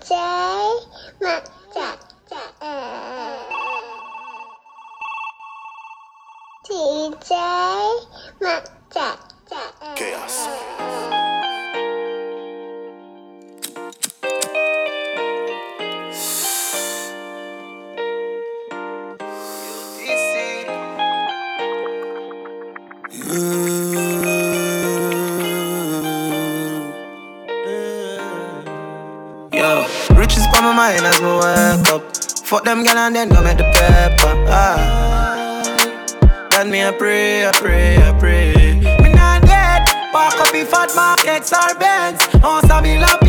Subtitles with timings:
[0.00, 0.14] DJ
[1.20, 1.57] Maca.
[33.08, 34.34] And then go make the paper.
[34.52, 35.64] Ah.
[36.50, 38.74] Then me a pray, I pray, I pray.
[39.02, 39.88] Me not dead.
[40.12, 42.28] Walk up if fat markets are bents.
[42.44, 43.20] Oh, so me love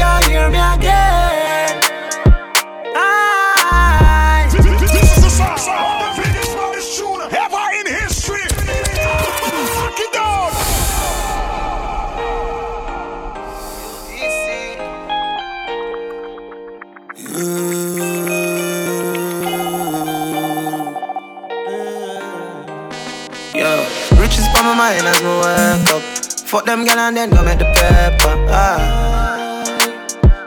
[26.49, 28.33] Fuck them gal and then go make the paper.
[28.49, 29.69] Ah.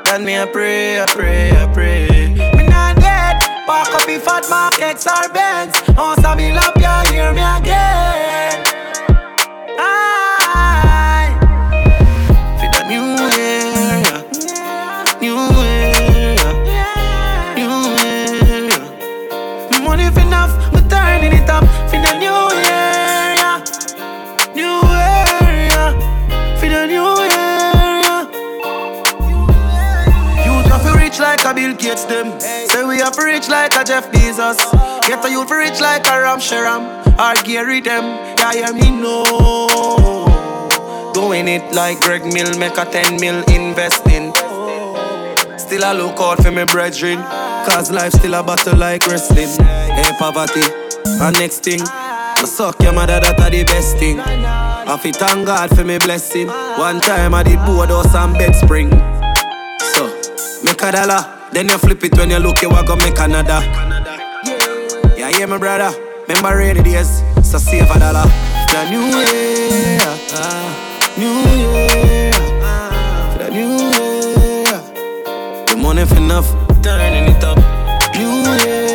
[0.06, 2.08] Then me a pray, I pray, I pray.
[2.56, 3.41] Me not dead.
[3.69, 5.80] Walk up if fat markets are bents.
[5.97, 8.64] Oh, so me love you, hear me again.
[9.78, 11.30] Aye.
[12.58, 13.06] For the new
[15.23, 15.39] new
[19.95, 20.53] new enough,
[20.91, 22.31] turning it up for the new
[31.55, 32.41] Bill Gates them.
[32.41, 34.58] Say we to rich like a Jeff Bezos.
[35.06, 38.05] Get a youth for rich like a Ram Sharam or Gary them.
[38.39, 40.30] Yeah, yeah, me know.
[41.14, 44.33] Doing it like Greg Mill, make a 10 mil investing.
[45.73, 47.17] Still I look out for me brethren
[47.64, 50.61] Cause life still a battle like wrestling Hey poverty,
[51.06, 55.46] and next thing To suck your mother that a the best thing I fit thank
[55.46, 58.91] God for me blessing One time I did board house and bed spring
[59.95, 60.14] So,
[60.62, 63.61] make a dollar Then you flip it when you look you a go make another.
[65.17, 65.92] Yeah, yeah my brother.
[66.29, 68.24] Remember rainy days So save a dollar.
[68.73, 69.98] The new year
[70.33, 74.80] ah, New year For the new year.
[75.67, 76.48] The money for enough,
[76.83, 77.58] turning it up.
[78.14, 78.92] New year,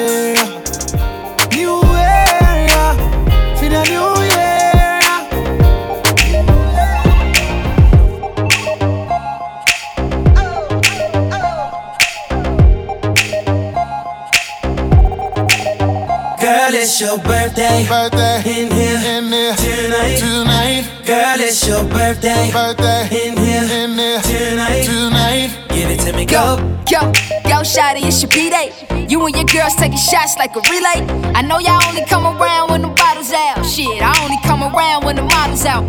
[16.88, 17.86] it's your birthday.
[17.90, 20.18] Birthday In here in there tonight.
[20.18, 20.84] tonight.
[21.06, 22.50] Girl, it's your birthday.
[22.50, 24.84] Birthday In here in there tonight.
[24.84, 25.50] tonight.
[25.68, 26.84] Give it to me, Go, go.
[26.90, 27.02] yo,
[27.44, 28.72] yo, shawty, it's your B-Day.
[29.10, 31.04] You and your girls taking shots like a relay.
[31.36, 33.66] I know y'all only come around when the bottles out.
[33.66, 35.84] Shit, I only come around when the models out.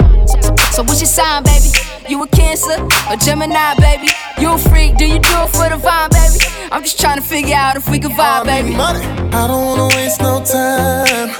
[0.79, 1.71] So, what's your sign, baby?
[2.09, 2.79] You a Cancer
[3.11, 4.11] a Gemini, baby?
[4.39, 4.97] You a freak?
[4.97, 6.39] Do you do it for the vibe, baby?
[6.71, 8.77] I'm just trying to figure out if we can vibe, baby.
[8.77, 9.05] Money.
[9.35, 11.31] I don't wanna waste no time.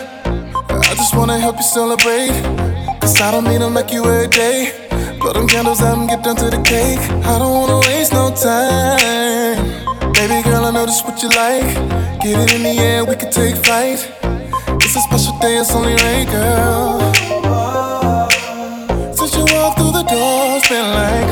[0.67, 2.35] I just wanna help you celebrate.
[3.01, 4.73] Cause I don't mean them like you every day.
[5.21, 6.99] Blow them candles out and get down to the cake.
[6.99, 9.59] I don't wanna waste no time.
[10.15, 11.63] Baby girl, I know this what you like.
[12.19, 14.03] Get it in the air, we can take flight.
[14.83, 17.28] It's a special day, it's only right, girl.
[19.69, 21.29] Walked through the door, it's like.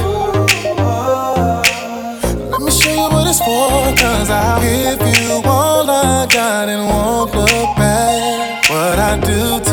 [2.50, 6.84] Let me show you what it's for, cause I'll give you all I got and
[6.86, 8.68] won't look back.
[8.68, 9.65] What I do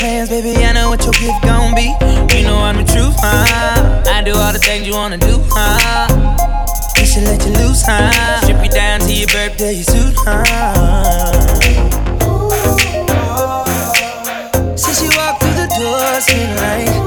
[0.00, 0.56] plans, baby.
[0.64, 1.94] I know what your gift gon' be.
[2.34, 4.02] You know I'm the truth, huh?
[4.08, 6.08] I do all the things you wanna do, huh?
[6.96, 8.40] We should let you loose, huh?
[8.40, 10.44] Strip you down to your birthday suit, huh?
[14.74, 16.99] Since you walked through the door, it's been like.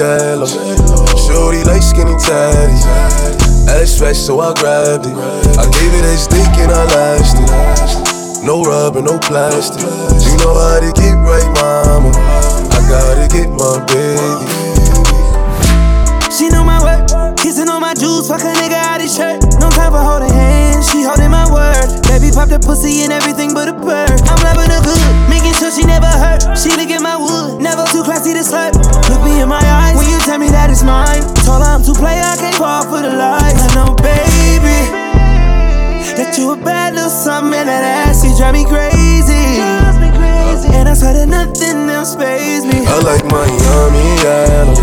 [0.00, 0.46] Jello.
[1.28, 2.72] Shorty like skinny tatty.
[3.68, 5.14] Ass fresh, so I grabbed it.
[5.60, 8.42] I gave it a stick and I lashed it.
[8.42, 9.84] No rubber, no plastic.
[10.24, 12.10] You know how to get right, mama.
[12.72, 14.48] I gotta get my baby.
[16.32, 19.42] She know my work, kissing on my juice, fuck a nigga out his shirt.
[19.60, 21.88] No time for holding hands, she holding my word.
[22.08, 24.16] Baby pop the pussy and everything but a bird.
[24.28, 26.56] I'm loving her good, making sure she never hurt.
[26.56, 28.74] She look at my wood, never too classy to slut.
[29.08, 31.22] Look me in my eyes when you tell me that it's mine.
[31.44, 33.60] Told her I'm too play, I can't fall for the lies.
[33.60, 34.80] I know, baby,
[36.16, 39.60] that you a bad little something and that ass, you drive me crazy.
[40.76, 42.86] And I swear that nothing else pays me.
[42.86, 44.76] I like Miami yellow.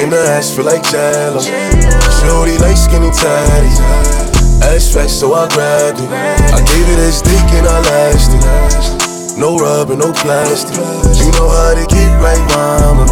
[0.00, 1.40] In the ash feel like jello.
[1.40, 4.23] Shorty like skinny tatty.
[4.64, 6.06] Fresh, so I grabbed it.
[6.06, 9.34] I gave it a stick and I lashed it.
[9.34, 10.78] No rubber, no plastic.
[11.18, 13.02] You know how to get right, mama.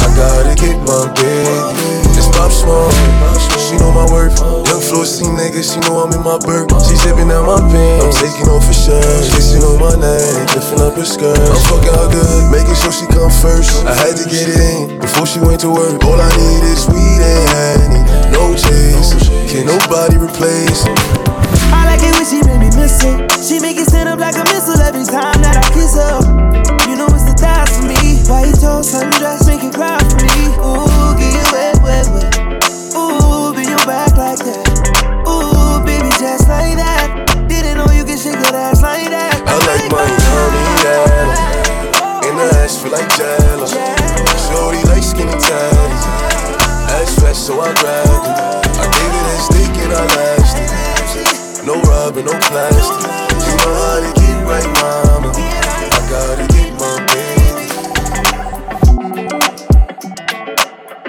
[0.00, 2.08] I gotta get my baby.
[2.16, 2.96] It's Pop Smoke.
[3.60, 4.40] She know my worth.
[4.40, 6.72] Young floor C nigga, she know I'm in my bird.
[6.88, 8.08] She zipping out my pants.
[8.08, 9.04] I'm taking off her shirt.
[9.36, 11.36] Kissing on my neck, lifting up her skirt.
[11.36, 13.84] I'm fucking her good, making sure she come first.
[13.84, 16.00] I had to get it in before she went to work.
[16.08, 18.02] All I need is weed and honey.
[18.32, 20.84] No chase, can nobody replace.
[21.72, 23.16] I like it when she make me miss it.
[23.40, 26.20] She make it stand up like a missile every time that I kiss her.
[26.84, 28.20] You know it's the thighs for me.
[28.28, 30.52] White toast, sundress, make it cry for me.
[30.60, 32.28] Ooh, get it wet, wet, wet.
[32.92, 34.68] Ooh, bend your back like that.
[35.24, 37.08] Ooh, baby, just like that.
[37.48, 39.32] Didn't know you could shake that ass like that.
[39.48, 42.28] I like Miami yellow.
[42.28, 43.64] In the ash feel like jello.
[44.44, 45.96] Shorty like skinny tatty.
[47.00, 48.67] Ass fresh, so I grabbed it.
[49.90, 51.66] I gave it a stick and I lashed.
[51.66, 53.08] No rubber, no plastic.
[53.46, 55.30] You know how to get right, mama.
[55.34, 57.66] I gotta get my baby.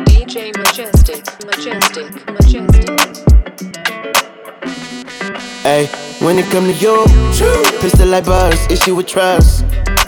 [0.06, 2.90] DJ Majestic, Majestic, Majestic.
[5.64, 5.86] Hey,
[6.20, 7.06] when it come to you,
[7.82, 9.66] pistol like buzz, issue with trust.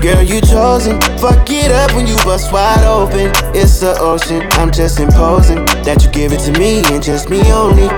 [0.00, 1.00] girl, you chosen.
[1.18, 3.30] Fuck it up when you bust wide open.
[3.54, 4.42] It's the ocean.
[4.52, 7.88] I'm just imposing that you give it to me and just me only.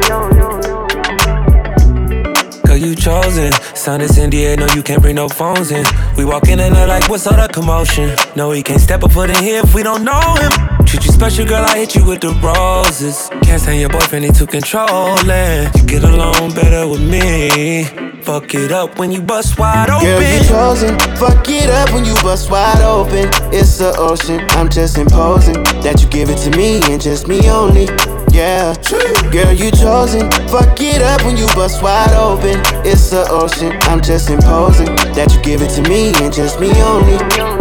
[2.64, 3.52] Girl, you chosen.
[3.74, 5.84] Sound is in no, you can't bring no phones in.
[6.16, 8.16] We walk in and they're like, what's all the commotion?
[8.36, 10.52] No, he can't step a foot in here if we don't know him.
[10.86, 13.28] Treat you special, girl, I hit you with the roses.
[13.42, 15.70] Can't stand your boyfriend, he too controlling.
[15.74, 18.01] You get along better with me.
[18.24, 20.06] Fuck it up when you bust wide open.
[20.06, 20.98] Girl, you chosen.
[21.16, 23.28] Fuck it up when you bust wide open.
[23.52, 24.46] It's the ocean.
[24.50, 27.86] I'm just imposing that you give it to me and just me only.
[28.30, 30.30] Yeah, True girl, you chosen.
[30.48, 32.60] Fuck it up when you bust wide open.
[32.86, 33.72] It's the ocean.
[33.82, 37.51] I'm just imposing that you give it to me and just me only.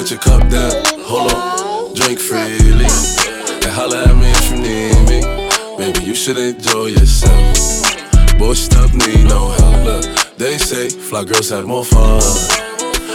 [0.00, 0.72] Put your cup down.
[1.04, 2.88] Hold on, drink freely.
[3.60, 5.20] And holla at me if you need me.
[5.76, 8.38] Baby, you should enjoy yourself.
[8.38, 9.84] Boy, stuff need no help.
[9.84, 12.22] Look, they say fly girls have more fun.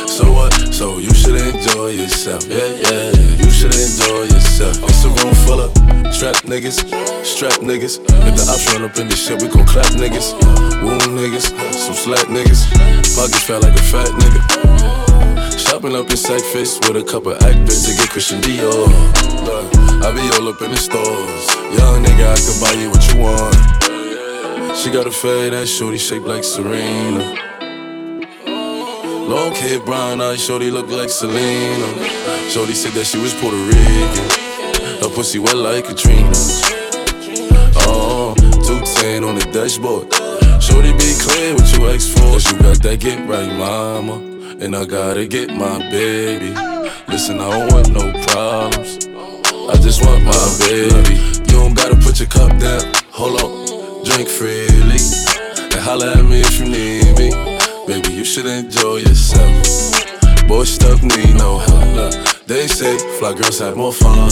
[0.08, 0.54] So what?
[0.74, 2.46] So you should enjoy yourself.
[2.48, 3.10] Yeah, yeah,
[3.42, 4.78] you should enjoy yourself.
[4.84, 5.72] It's a room full of
[6.14, 6.86] strap niggas,
[7.26, 7.98] strap niggas.
[7.98, 10.34] If the ops run up in this shit, we gon' clap niggas.
[10.84, 12.70] Wound niggas, some slack niggas.
[13.16, 15.15] Pockets fat like a fat nigga.
[15.86, 18.88] Shopping up in sack fist with a couple actors to get Christian Dior.
[20.02, 21.46] I be all up in the stores.
[21.78, 24.76] Young nigga, I can buy you what you want.
[24.76, 27.22] She got a fade that shorty shaped like Serena.
[29.30, 31.88] Long hair, brown eyes, shorty look like Selena.
[32.50, 35.02] Shorty said that she was Puerto Rican.
[35.02, 36.32] Her pussy wet like Katrina.
[37.86, 38.34] Oh,
[38.66, 40.12] 210 on the dashboard.
[40.64, 42.34] Shorty be clear what you ask for.
[42.34, 44.35] Cause you got that get right, mama.
[44.58, 46.50] And I gotta get my baby.
[47.10, 49.06] Listen, I don't want no problems.
[49.70, 51.16] I just want my baby.
[51.52, 52.82] You don't gotta put your cup down.
[53.12, 55.00] Hold on, drink freely.
[55.60, 57.32] And holla at me if you need me.
[57.86, 60.48] Baby, you should enjoy yourself.
[60.48, 62.14] Boy, stuff need no help.
[62.48, 64.30] They say fly girls have more fun.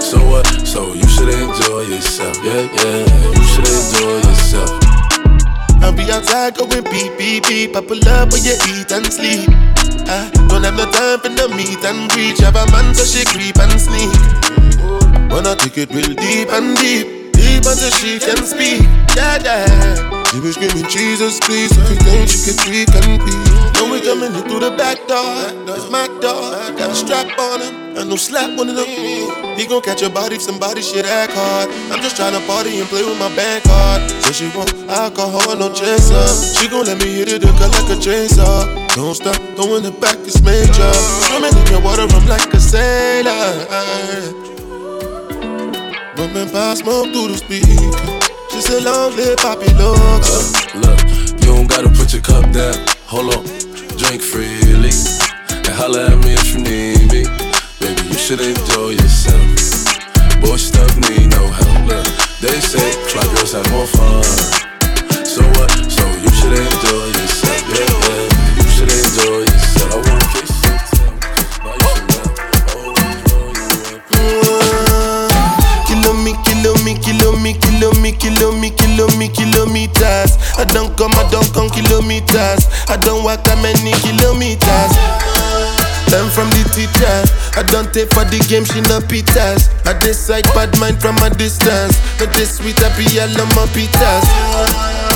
[0.00, 0.46] So what?
[0.66, 2.36] So you should enjoy yourself.
[2.44, 4.83] Yeah, yeah, you should enjoy yourself.
[5.84, 7.76] I'll be outside going beep, beep, beep.
[7.76, 9.50] I pull up when you eat and sleep.
[10.08, 12.38] I don't have no time for no meet and greet.
[12.38, 14.08] Have a man so she creep and sneak.
[15.30, 17.23] Wanna take it real deep and deep.
[17.54, 18.82] Deep until she can speak.
[19.14, 20.24] Yeah, yeah.
[20.26, 21.70] She was screaming, Jesus, please.
[21.70, 23.30] If you think she could tweak and be.
[23.78, 25.38] Know we coming in through the back door.
[25.70, 26.50] It's my door.
[26.74, 27.96] Got a strap on him.
[27.96, 28.90] And no slap one of them.
[29.54, 31.70] He gon' catch a body if somebody shit act hard.
[31.94, 34.02] I'm just tryna party and play with my bank card.
[34.24, 36.26] So she want alcohol, no chaser.
[36.58, 38.66] She gon' let me hit it her like a chainsaw.
[38.96, 40.92] Don't stop, throwing it back, it's major.
[41.30, 44.53] Swimming in your water, I'm like a sailor.
[46.16, 47.74] Bumping Pop Smoke through the speaker.
[48.50, 49.66] She said, long live Poppy.
[49.74, 49.98] Uh,
[50.78, 51.00] look,
[51.42, 52.74] you don't gotta put your cup down.
[53.10, 53.44] Hold on,
[53.98, 54.94] drink freely.
[55.50, 57.26] And holla at me if you need me.
[57.80, 58.63] Baby, you should enjoy
[88.04, 89.72] I for the game, she no pitas.
[89.88, 91.96] I decide bad mind from a distance.
[92.20, 94.28] But this sweet happy, I love my pitas.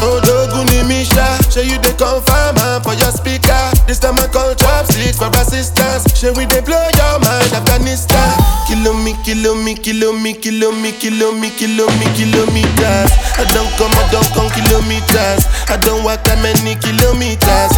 [0.01, 3.61] Oh, Doguni Misha, show you the confirm for your speaker.
[3.85, 6.09] This time I call chopsticks for assistance.
[6.17, 8.33] Show we they blow your mind, Afghanistan.
[8.65, 13.13] Kilo me, kilo me, kilo me, kilo me, kilo me, kilo me, kilometers.
[13.37, 15.45] I don't come, I don't come kilometers.
[15.69, 17.73] I don't walk that many kilometers.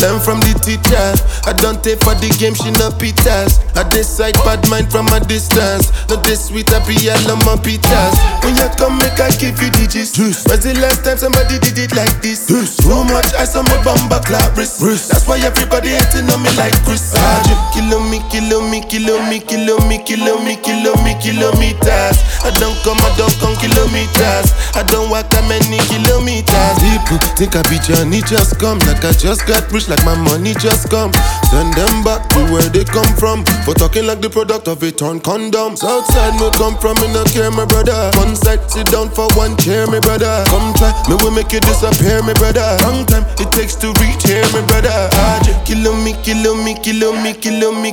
[0.00, 1.08] Learn from the teacher.
[1.48, 3.58] I don't take for the game, she no pitas.
[3.74, 5.90] I decide bad mind from a distance.
[6.08, 8.14] Not this sweet, happy, I love my pitas.
[8.46, 10.14] When you come, make I give you digits.
[10.18, 12.46] When's the last time somebody did it like this?
[12.46, 14.80] Too much ice on my bumper clap wrist.
[15.10, 17.14] That's why everybody hating on me like Chris.
[17.16, 17.42] Ah.
[17.42, 22.16] Hundred kilo me, kilo me, kilo me, kilo me, kilo me, kilo me, kilometers.
[22.46, 24.54] I don't come, I don't come kilometers.
[24.78, 26.76] I don't walk that many kilometers.
[26.78, 30.54] People think I be Johnny just come, like I just got rich, like my money
[30.54, 31.12] just come.
[31.48, 33.44] Send them back to where they come from.
[33.64, 35.76] For talking like the product of a torn condom.
[35.76, 38.12] Southside me come from, me no care, my brother.
[38.20, 40.44] One side, sit down for one chair, my brother.
[40.52, 42.76] Come try, me will make you disappear, my brother.
[42.84, 44.92] Long time it takes to reach here, my brother.
[45.16, 47.90] Hundred kilo me, kilo me, kilo me, me, kilo me,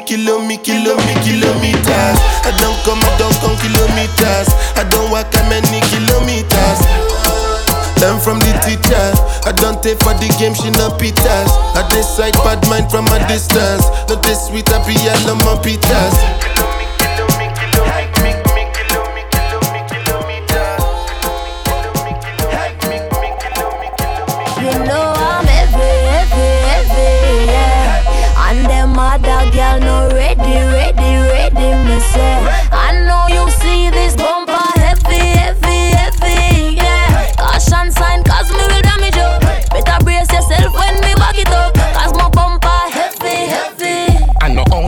[0.48, 0.58] me,
[1.24, 2.18] kilometers.
[2.44, 4.48] I don't come, I don't come kilometers.
[4.76, 7.45] I don't walk that many kilometers.
[8.02, 9.08] Learn from the teacher.
[9.46, 11.50] I don't take for the game, she no pitas.
[11.76, 13.86] I decide bad mind from a distance.
[14.10, 14.80] Not this sweet, I
[15.26, 16.85] love my pitas.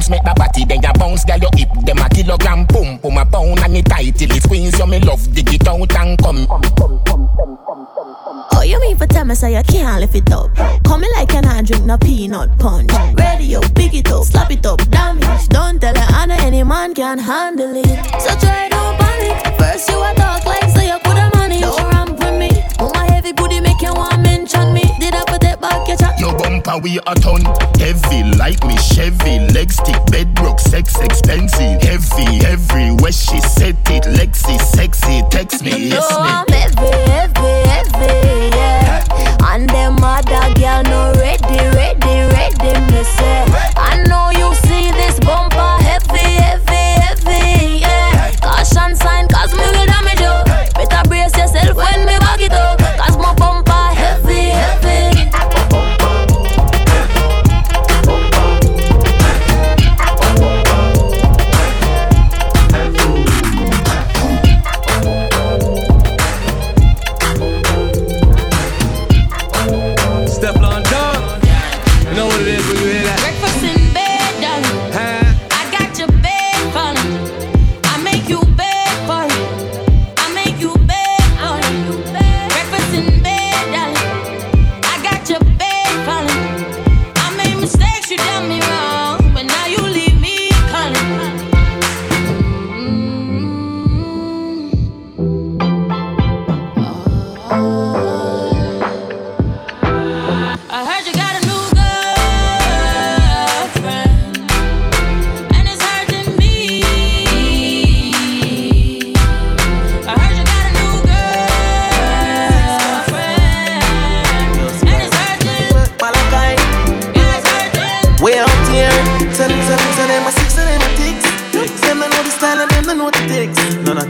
[0.10, 2.66] And no ounce make the body, then ya bounce, girl, your hip, them a kilogram,
[2.66, 5.68] boom, boom, a pound, and it tight till it squeeze, you me love, dig it
[5.68, 6.48] out and come.
[8.54, 10.56] Oh, you mean for tell me so you can't lift it up?
[10.84, 12.92] Come me like an I drink no peanut punch.
[13.18, 15.48] Radio, big it up, slap it up, damage.
[15.50, 17.86] Don't tell her Anna any man can handle it.
[18.22, 19.60] So try don't panic.
[19.60, 21.62] First you a talk like so you put a money.
[21.62, 22.50] Don't ramp with me.
[22.78, 23.08] Put my
[26.34, 27.42] bumper we a ton.
[27.80, 31.82] Heavy like me Chevy, leg stick, bedrock, sex expensive.
[31.82, 36.47] Heavy everywhere she set it, Lexi sexy, text me, yes me.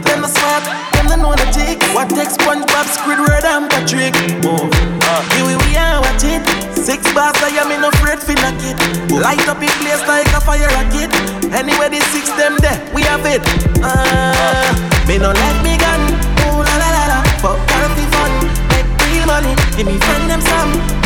[0.02, 1.86] Them are smart, them don't know the ticks.
[1.94, 4.14] What takes SpongeBob, Squidward, and Patrick?
[4.44, 4.70] Move.
[5.04, 6.42] Uh, here we, we are, watch it.
[6.76, 8.78] Six bars, I am in no afraid for knock it.
[9.12, 11.10] Light up in place like a fire rocket.
[11.52, 13.42] Anyway, the six them there, we have it.
[13.82, 14.72] Uh,
[15.06, 16.00] me no let me gun.
[16.48, 17.18] Ooh la la la la.
[17.42, 18.32] Fuck healthy fun,
[18.72, 19.54] make real money.
[19.76, 20.97] Give me friend them some.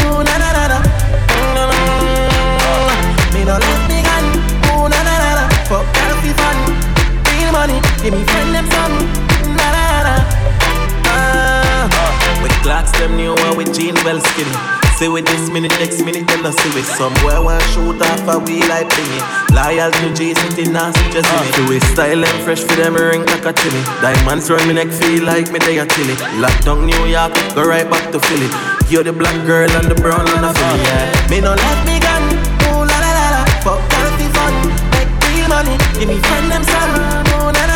[8.03, 8.97] Give me friend them some.
[9.55, 10.17] La la la.
[11.07, 14.51] Ah, with clocks them new one with jeans well skinny.
[14.99, 18.43] Say with this minute, next minute, then I see with somewhere one shoot off a
[18.43, 19.23] wheel like thingy.
[19.55, 21.47] Loyal to G City, now just me.
[21.55, 23.83] Do it style and fresh for them ring like a chili.
[24.03, 26.19] Diamonds round me neck feel like me they a chilly.
[26.43, 28.51] Lock down New York, go right back to Philly.
[28.91, 30.83] You're the black girl and the brown and the Philly.
[30.83, 31.31] Yeah.
[31.31, 32.23] Me no let me gun.
[32.67, 33.43] Ooh la la la la.
[33.63, 34.55] Fuck healthy fun,
[34.91, 35.79] make real money.
[35.99, 36.95] Give me friend them some.
[37.39, 37.72] Ooh la la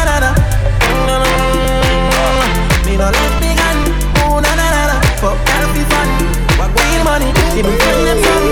[2.96, 3.78] Me no let me gun.
[4.24, 4.96] Ooh la la la la.
[5.20, 6.08] Fuck healthy fun,
[6.56, 7.28] what real money.
[7.52, 8.48] Give me friend them some.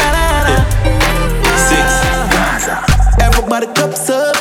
[0.00, 0.56] La la la.
[1.68, 1.88] Six.
[3.20, 4.36] Everybody cups up.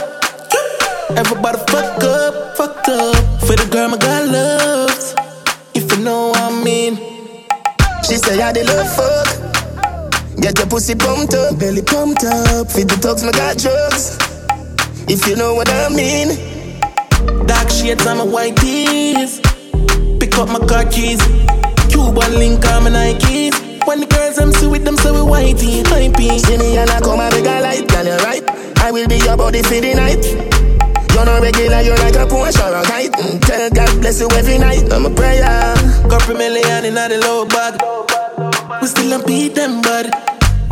[1.17, 3.15] Everybody fuck up, fuck up.
[3.43, 5.13] For the girl my God loves.
[5.75, 6.95] If you know what I mean.
[8.07, 10.39] She say I the love fuck.
[10.39, 12.71] Get your pussy pumped up, belly pumped up.
[12.71, 14.17] Feed the dogs, my got drugs.
[15.09, 16.52] If you know what I mean.
[17.45, 19.39] Dark shades on my white tees.
[20.19, 21.21] Pick up my car keys.
[21.89, 23.85] Cuban link on my Nikes.
[23.87, 25.83] When the girls them see with them, so we whitey,
[26.15, 26.39] pee.
[26.39, 28.43] See me and I come and make a light, can you're right?
[28.79, 30.23] I will be your body for the night.
[31.13, 33.11] You're not regular, you're like a Porsche or a kite.
[33.11, 34.91] Mm, Tell God bless you every night.
[34.91, 35.43] I'm a prayer.
[36.09, 37.79] Couple million in the low bag.
[38.81, 40.09] We still a beat them bad.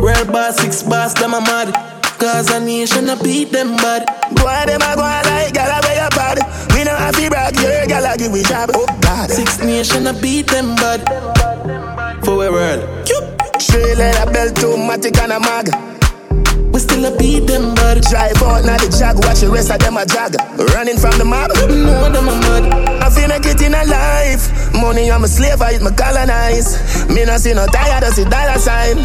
[0.00, 1.70] Real boss, six boss, them a mad.
[2.18, 3.76] Cause a nation a beat them.
[3.76, 6.38] Go on, them a go like gala you bad.
[6.74, 8.70] We know have to brag, your gala give we job.
[8.74, 9.30] Oh God.
[9.30, 11.00] Six nation a beat them bad.
[12.24, 13.08] For we world.
[13.58, 15.91] Straight leather belt, automatic and a mag.
[16.72, 18.02] We still a beat them bad.
[18.02, 20.34] Drive out now the jag, watch the rest of them a jag.
[20.72, 21.52] Running from the mob.
[21.68, 23.02] No them a mad.
[23.02, 24.72] I like it in a life.
[24.72, 26.76] Money, I'm a slave, I eat my colonize.
[27.08, 28.96] Me not see no tired, I see dollar sign.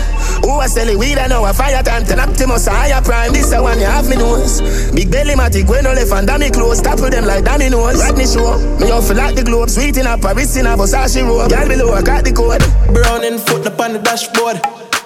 [0.44, 2.04] Who I sell it weed, I know a fire time.
[2.04, 3.32] Ten Optimus, a higher prime.
[3.32, 4.62] This the one you have me nose.
[4.92, 6.82] Big belly, matic, when no left and dummy clothes.
[6.82, 8.00] Topple them like dominoes.
[8.00, 8.58] Rodney show.
[8.80, 9.70] Me off like the globe.
[9.70, 11.50] Sweet in a Paris in a Versace robe.
[11.50, 12.64] Girl below, I got the code.
[12.94, 14.60] Brown in foot up on the dashboard.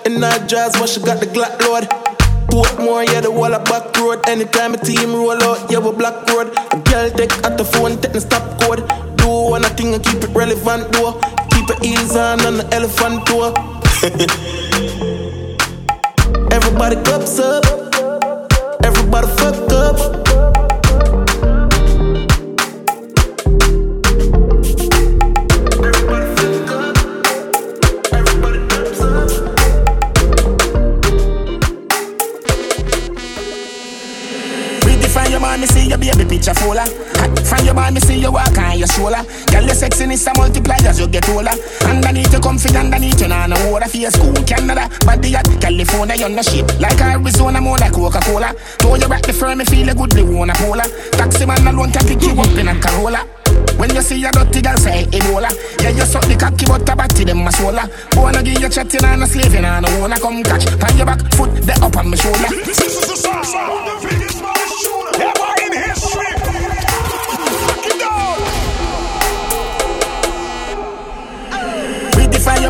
[0.05, 2.20] In her jazz, but she got the Glock load.
[2.51, 4.19] Portmore, yeah, the wall of back road.
[4.27, 6.51] Anytime a team roll out, yeah, we black road.
[6.73, 8.83] A girl take out the phone, take the stop code.
[9.17, 11.13] Do one thing and keep it relevant, though.
[11.51, 13.53] Keep your heels on on the elephant tour.
[16.51, 17.63] Everybody cups up.
[18.83, 20.30] Everybody fuck up.
[36.41, 36.81] Picture fuller.
[37.21, 37.29] Ah.
[37.45, 39.21] From your body, see you walk on your shoulder.
[39.51, 41.53] Girl, your sexiness a multiply as you get older.
[41.85, 44.89] Underneath you comfy, underneath you nah no water for your school, Canada.
[45.05, 46.65] Body at California, you're no shit.
[46.79, 48.53] Like Arizona, more like Coca-Cola.
[48.81, 50.89] Throw you back the firm, me feel a good, they wanna polar.
[51.11, 53.21] Taxi man alone can pick you up in a Corolla.
[53.77, 55.49] When you see a dirty girl say Ebola
[55.81, 58.69] Yeah, you suck the cocky but a batty them a sola Boy, no give you
[58.69, 61.95] chatting and a slaving and a wanna come catch Pan your back foot, the up
[61.97, 62.47] on my shoulder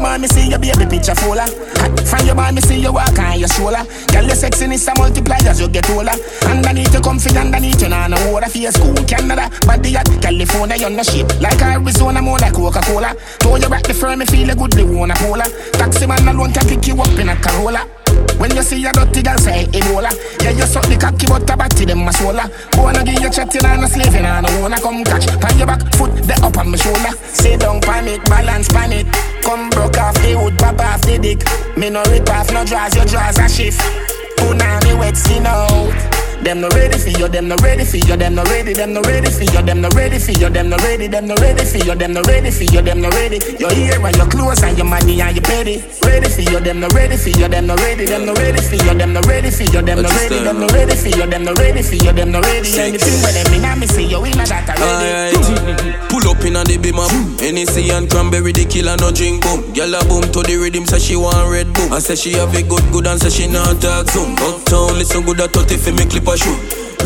[0.02, 1.46] Fire man, me see your baby picture fuller.
[2.10, 3.86] From your body, me see you walk on your shoulder.
[4.12, 6.12] Girl, your sexiness a multiply as you get older.
[6.46, 9.50] Underneath you comfy, underneath you nah no water your school, Canada.
[9.66, 11.40] Body at California, you're no shit.
[11.40, 13.14] Like Arizona, more like Coca-Cola.
[13.42, 15.46] Throw you back the firm, me feel a good, they wanna polar.
[15.74, 18.01] Taxi man alone can pick you up in a Corolla.
[18.42, 20.10] When you see a dirty girl say Ebola.
[20.42, 23.30] Yeah, you suck the cocky but a batty them a sola Boy, no give you
[23.30, 25.28] chatting and a slaving and a wanna come catch.
[25.40, 27.14] Pan your back foot, the up on my shoulder.
[27.22, 29.06] Sit down pan it, balance pan it.
[29.46, 31.46] Come broke off the wood, pop off the dick.
[31.78, 33.80] Me no rip off, no draws, your draws a shift.
[34.38, 38.36] Punani wet, see now them no ready for you, them no ready for you, them
[38.36, 41.08] no ready, them no ready for you, them no ready for you, them no ready,
[41.08, 43.40] them no ready for you, them no ready for you, them no ready.
[43.60, 45.84] Your ear and your clothes and your money and your petty.
[46.04, 48.76] Ready for you, them no ready for you, them no ready, them no ready for
[48.76, 51.44] you, them no ready for you, them no ready, them no ready for you, them
[51.44, 52.70] no ready for you, them no ready.
[52.80, 56.11] Anything when them in a me see you in a that already.
[56.22, 57.10] Pull up in a the beam up.
[57.42, 59.64] Hennessy and cranberry, the killer no drink boom.
[59.74, 61.92] Gyal a boom to the rhythm, say she want red boom.
[61.92, 64.38] I say she have a good, good and say she not talk soon.
[64.38, 66.58] Uptown, listen good at 30 fi me clip a shoe.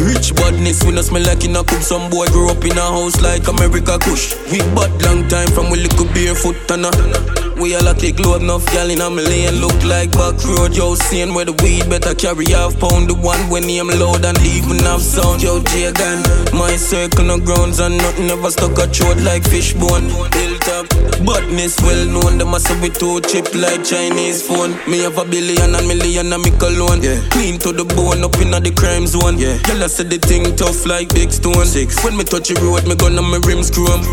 [0.03, 1.81] Rich badness, we no smell like in a cup.
[1.81, 4.35] Some boy grew up in a house like America Kush.
[4.51, 7.44] We bad long time from we little barefoot and a.
[7.55, 10.75] We all a kick low enough, gal in a million look like back road.
[10.75, 13.07] Yo, seeing where the weed better carry half pound.
[13.09, 15.41] The one when name loud and even have sound.
[15.41, 16.19] Yo, Jagan,
[16.51, 20.11] my circle no grounds and nothing ever stuck a throat like fishbone.
[20.35, 20.91] Hilltop,
[21.23, 22.37] badness well known.
[22.37, 24.75] The say we too cheap like Chinese phone.
[24.91, 27.01] Me have a billion and million and me cologne.
[27.01, 27.23] Yeah.
[27.31, 29.39] Clean to the bone up in the crime zone.
[29.39, 29.55] Yeah.
[29.63, 31.63] Girl, I said the thing tough like big stone.
[31.65, 32.03] Six.
[32.03, 34.03] When me touch the road, me gun and my rims chrome.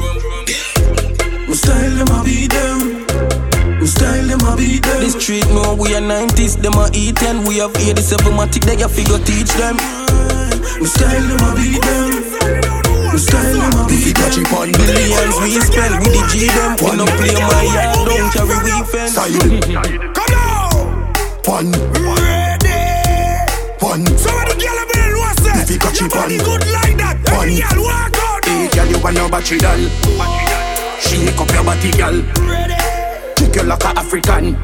[1.50, 2.91] My style them a beat them.
[3.82, 5.00] My style them a beat them.
[5.02, 8.80] This street no we are 90s, them a eat and we have 87 matic they
[8.80, 9.74] a figure teach them.
[9.74, 12.14] My style them a beat them.
[13.10, 14.30] My style them a beat them.
[14.30, 16.78] Cheap on billions we spend with the G them.
[16.78, 18.70] We no play my yard, don't carry we
[19.50, 20.14] weekend.
[20.14, 21.10] Come on.
[21.42, 21.74] One,
[22.22, 22.78] Ready.
[23.82, 26.38] one, So when the girl a be know say If you got your cheap body
[26.38, 26.44] on.
[26.46, 27.18] good like that.
[27.34, 27.50] One.
[27.50, 28.44] Every girl walk out.
[28.46, 29.82] Hey, girl, you want no battery doll.
[31.02, 32.61] Shake up your body, girl.
[33.52, 34.54] Kick you like a African.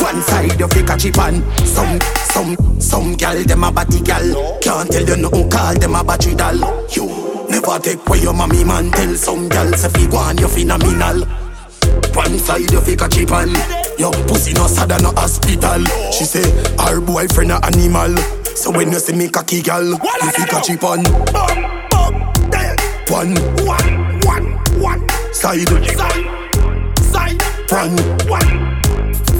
[0.00, 1.42] One side you fake a chip on.
[1.66, 1.98] Some,
[2.30, 4.58] some, some girl them a body girl.
[4.60, 6.56] Can't tell you no call them a battery doll.
[6.90, 8.90] You never take away your mommy man.
[8.90, 11.24] Tell some girls say you go on you phenomenal.
[12.14, 13.48] One side you fake a chip on.
[13.98, 15.84] Your pussy no sad no hospital.
[16.12, 16.50] She say
[16.84, 18.16] her boyfriend a animal.
[18.54, 21.02] So when you see me cocky girl, you fake a chip on.
[21.32, 22.76] Bum, bum, there.
[23.08, 25.08] One One, one, one.
[25.32, 26.31] side, Side,
[27.72, 28.28] side.
[28.28, 28.48] one.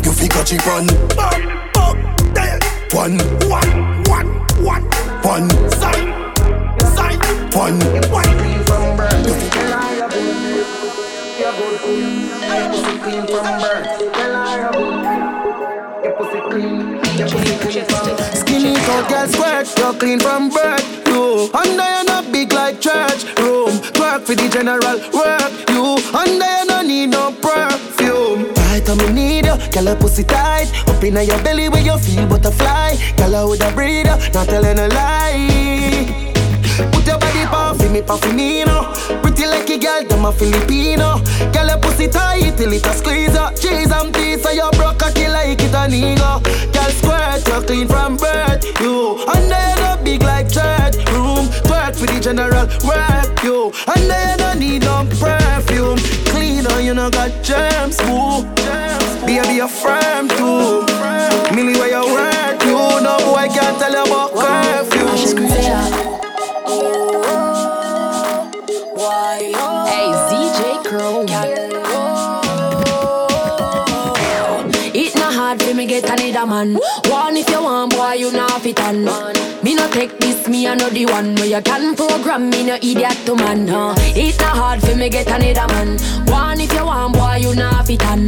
[0.05, 0.87] You fake a chip on.
[1.17, 1.97] bum, bum,
[2.35, 2.59] there.
[2.93, 3.19] One,
[3.49, 4.29] One, one,
[4.65, 4.85] one.
[5.23, 6.09] one, Side,
[6.97, 7.55] side.
[7.55, 7.79] one.
[8.11, 8.53] One.
[18.39, 21.07] Skinny cold girl squirt, you clean from birth.
[21.09, 23.81] You under you not big like church room.
[23.99, 25.53] Work for the general work.
[25.71, 28.02] You under you no need no perfume.
[28.93, 30.69] On me need you, girl your pussy tight.
[30.87, 32.93] Up inna your belly where you feel butterfly.
[33.17, 36.53] Girl I woulda breathe you, not telling a lie.
[36.93, 38.93] Put your body pa for me, pa for me, no.
[39.23, 41.23] Pretty like a girl, them a Filipino.
[41.55, 43.57] Girl, your pussy tight till it a squeeze up.
[43.57, 46.45] Cheese and pizza, you broke cocky like it a nigga.
[46.75, 48.63] Girl, squirt, you clean from birth.
[48.79, 51.49] You under you no big like church room.
[51.65, 53.43] Work for the general work.
[53.43, 56.02] You under you no need no perfume.
[56.63, 58.45] Clean on you no got germs, boo.
[59.27, 60.87] Baby, you're firm too.
[61.55, 65.07] Millie, where you work, you no boy can't tell you about curfew.
[69.89, 71.27] Hey, ZJ Chrome.
[74.95, 76.79] It not hard for me get Canada a man.
[77.07, 79.52] One if you want, boy, you not fit on.
[79.63, 83.37] Me no take this, me the one where you can program me, no idiot to
[83.37, 83.69] man.
[83.69, 83.95] Huh?
[83.99, 85.99] It's not hard for me get another man.
[86.27, 88.27] One if you want, boy, you not fit on.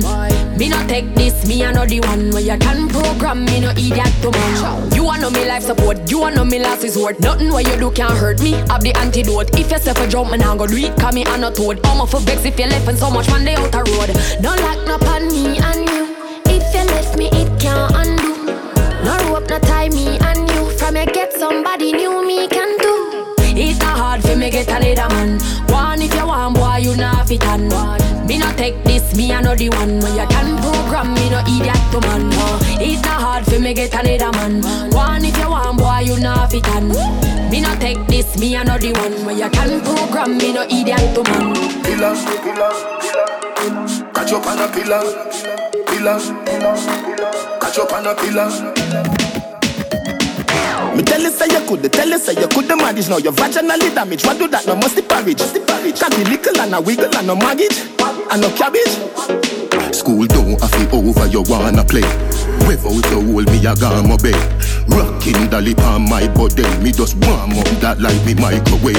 [0.57, 4.31] Me no take this, me the one where you can program me, no idiot to
[4.31, 4.93] man.
[4.93, 7.19] You want know me life support, you want know me last resort.
[7.19, 8.55] Nothing what you do can hurt me.
[8.71, 9.59] I've the antidote.
[9.59, 10.81] If you say for jump, me nah go do.
[10.95, 11.85] Cause me I not toad.
[11.85, 14.15] I'm a for vex if you left and so much man they out the road.
[14.41, 16.15] Don't lock up on me and you.
[16.47, 18.35] If you left me, it can't undo.
[19.05, 20.17] No rope, no tie me
[21.55, 22.95] somebody new, me can do.
[23.57, 25.39] It's not hard for me get another man.
[25.71, 27.69] One if you want, boy, you not fit on.
[28.27, 30.01] Me not take this, me the one.
[30.03, 32.29] When you can program me, no idiot to man.
[32.31, 32.59] No.
[32.83, 34.63] It's not hard for me get another man.
[34.91, 36.89] One if you want, boy, you not fit on.
[37.51, 39.25] Me not take this, me the one.
[39.25, 41.55] When you can program me, no idiot to man.
[41.85, 42.73] Pillar, pillar,
[43.07, 44.13] pillar.
[44.13, 45.05] Catch up on a pillar,
[45.87, 46.19] pillar,
[47.61, 49.14] catch up on a pillar.
[50.95, 53.33] Me tell you say you could, tell you say you could the manage Now your
[53.33, 54.67] vaginally damaged, what do that?
[54.67, 55.43] No must the porridge
[55.99, 57.75] Can be little and a wiggle and no maggot
[58.31, 58.95] And no cabbage
[59.95, 62.03] School don't have it over, you wanna play.
[62.67, 64.35] Without you hold me, I got my bed.
[64.89, 68.99] Rocking the lip on my body, me just warm up that like me microwave.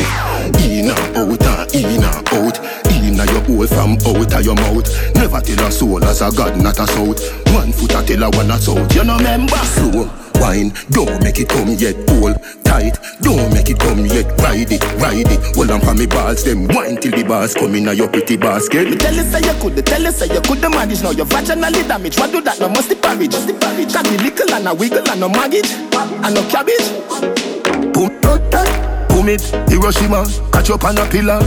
[0.63, 2.58] In and out and in and out.
[2.95, 4.88] In your hole from out of your mouth.
[5.15, 7.19] Never tell a soul as a god, not a south.
[7.53, 8.95] One foot I tell a one a south.
[8.95, 9.58] You know member.
[9.58, 11.97] Slow wine, don't make it come yet.
[12.10, 14.29] Hold tight, don't make it come yet.
[14.39, 15.55] Ride it, ride it.
[15.55, 18.89] Hold on for me balls, them wine till the bars come in your pretty basket.
[18.89, 21.25] Me tell you say you could, tell you say you could the manage Now your
[21.25, 22.60] vaginally damaged, what do that?
[22.60, 26.41] No must the porridge Can be little and a wiggle and no maggot And no
[26.49, 26.88] cabbage
[27.93, 28.12] Boom,
[29.10, 31.39] boom it, Hiroshima Catch up on a pillar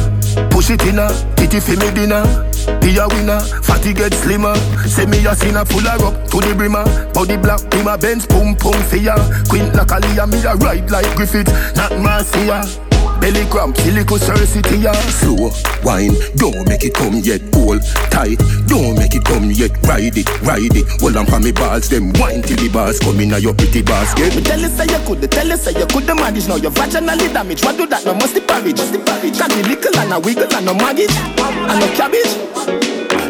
[0.51, 2.48] Push it in a, titty for me dinner
[2.89, 4.55] Be a winner, fatty get slimmer.
[4.87, 6.85] Say me a sinner full of up to the brimmer.
[7.13, 9.15] Body black, be my Benz, pum pum fear.
[9.51, 11.49] Queen like Aaliyah, me a ride like Griffith.
[11.77, 12.88] Not Marcia
[13.21, 15.51] Belly cramp, silico Cersei ya Slow
[15.85, 17.43] wine, don't make it come yet.
[17.55, 19.73] Hold tight, don't make it come yet.
[19.87, 20.87] Ride it, ride it.
[21.01, 23.83] Hold on for me balls, them wine till the bars come in a your pretty
[23.83, 24.35] basket.
[24.37, 26.71] Me tell you say you could, tell you say you could the manage Now you're
[26.71, 28.05] vaginally damaged, what do that?
[28.05, 31.89] No must the porridge Can be little and a wiggle and no maggot And no
[31.99, 32.33] cabbage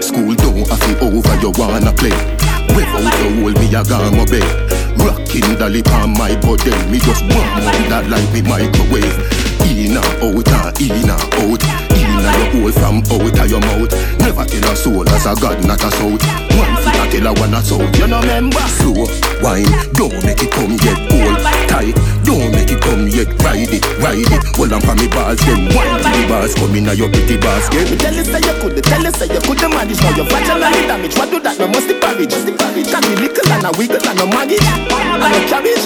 [0.04, 2.14] School don't have it over, you wanna play.
[2.74, 4.46] Without you hold me, got my bed.
[4.98, 9.47] Rocking the lip on my body, me just up that like me microwave.
[9.66, 11.22] In and out oh, and in and out.
[11.38, 11.56] Oh,
[11.94, 13.92] in and your hole from out oh, of your mouth.
[14.18, 16.22] Never tell a soul as a god, not a south.
[16.54, 17.96] One foot I tell a one a south.
[17.98, 18.62] You know remember?
[18.78, 19.06] Slow
[19.42, 20.98] wine, don't make it come yet.
[21.10, 21.94] Hold tight,
[22.24, 23.28] don't make it come yet.
[23.42, 24.42] Ride it, ride it.
[24.56, 27.90] Hold on for me balls, them wine till the bars come in your pretty basket.
[27.90, 30.86] Me tell you say you could, tell you say you could manage Now your vaginally
[30.86, 31.58] damaged, what do that?
[31.58, 35.40] No must the porridge Can be little and a wiggle and no maggot And no
[35.46, 35.77] cabbage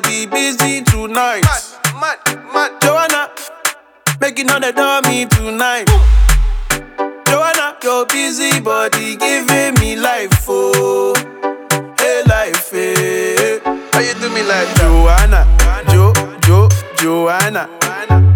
[0.00, 1.42] body busy tonight.
[2.00, 2.18] Mad,
[2.52, 3.30] mad, Joanna,
[4.20, 5.86] making all the dummy tonight.
[7.26, 11.14] Joanna, your busy body giving me life, oh,
[11.98, 13.60] hey life, hey.
[13.92, 15.46] How you do me like Joanna,
[15.90, 17.68] Jo, Jo, Joanna?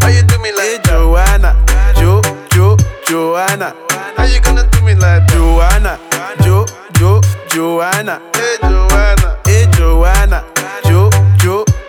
[0.00, 1.64] How you do me like eh, hey, Joanna,
[1.96, 3.74] Jo, Jo, Joanna.
[4.16, 5.26] How you gonna do me like?
[5.28, 5.98] Joanna,
[6.42, 8.20] Jo, Jo, Joanna.
[8.34, 9.38] Hey, Joanna.
[9.44, 10.44] Hey, Joanna,
[10.84, 11.13] Jo, Jo,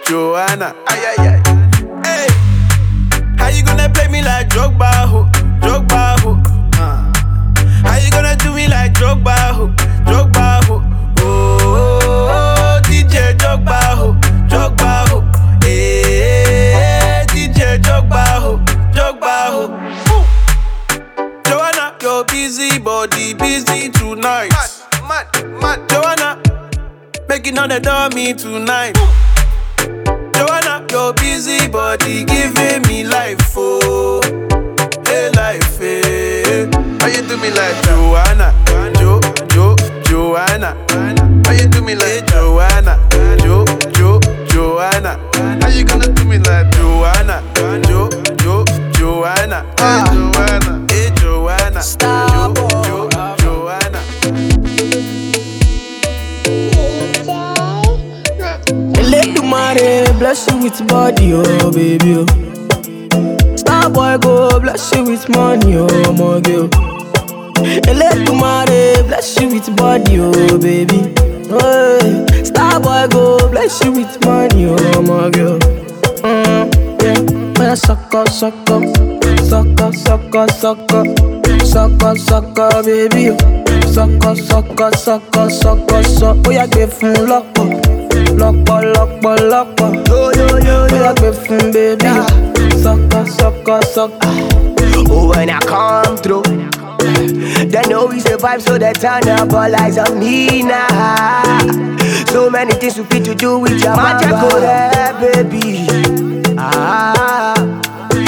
[0.07, 0.75] Joanna.
[0.87, 1.39] Ay, ay, ay.
[2.05, 2.27] Hey,
[3.37, 5.25] how you gonna play me like Drogba, ho?
[5.61, 6.37] Drogba, ho?
[6.77, 7.11] Uh.
[7.83, 9.67] How you gonna do me like Drogba, ho?
[10.05, 10.83] Drogba, ho?
[11.19, 14.13] Oh, oh, oh, DJ Drogba, ho?
[14.47, 15.21] Drogba, ho?
[15.63, 18.57] Hey, DJ Drogba, ho?
[18.93, 19.63] Drogba, ho?
[20.13, 21.41] Ooh.
[21.49, 24.51] Joanna, your busy body busy tonight.
[25.07, 25.25] Mad,
[25.59, 25.89] mad.
[25.89, 26.39] Joanna,
[27.27, 28.95] making all the dummy tonight.
[30.35, 34.21] Joanna, your busy body giving me life, oh,
[35.05, 36.01] hey life, eh.
[36.43, 36.69] hey.
[36.99, 37.75] How you do me like?
[37.85, 38.53] Joanna,
[38.97, 39.19] Jo,
[39.53, 40.75] Jo, Joanna.
[41.45, 42.33] How you do me Hey, like eh, that?
[42.33, 42.97] Joanna,
[43.43, 45.19] Jo, Jo, Joanna.
[45.61, 46.69] How you gonna do me like?
[46.71, 47.41] Joanna,
[47.87, 48.09] Jo,
[48.41, 49.63] Jo, Joanna.
[49.77, 50.85] Hey, Joanna.
[50.89, 52.74] Hey, Joanna, Jo, Jo,
[59.65, 62.15] Eledumare bless you with body, oh baby.
[62.17, 63.56] Oh.
[63.58, 66.67] Star boy go bless you with money, oh my girl.
[67.89, 71.13] Eledumare bless you with body, oh baby.
[71.49, 72.25] Oh.
[72.43, 75.58] Star boy go bless you with money, oh my girl.
[76.21, 78.84] Mm, yeah, suck up, suck up,
[79.41, 81.17] suck up, suck up, suck up,
[81.65, 83.32] suck up, suck up, baby.
[83.32, 83.38] oh.
[83.91, 86.47] Suck up, suck up, suck up, suck up.
[86.47, 87.94] Oh yeah, give fún lọ́pọ̀
[88.41, 89.89] lọ́pọ̀ lọ́pọ̀ lọ́pọ̀.
[90.09, 92.25] Bóyá gbé fún bébí o.
[92.83, 94.33] Sọ́kọ̀ sọ́kọ̀ sọ́kọ̀.
[95.09, 96.43] Oh, when I come through,
[97.71, 101.59] they know we survive, so they turn up all eyes on me now.
[102.31, 105.85] So many things we fit to do with your magic, go there, baby.
[106.57, 107.53] Ah,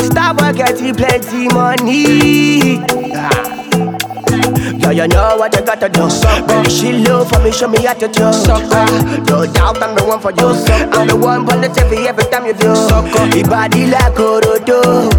[0.07, 2.79] Starboy getting plenty money.
[3.15, 3.66] Ah.
[4.87, 6.07] Yo, you know what you gotta do.
[6.47, 8.23] Baby, she love for me, show me how to do.
[8.23, 10.47] Ah, no doubt I'm the one for you.
[10.95, 12.67] I'm the one positive every time you do.
[13.35, 15.11] Your body like Orodo.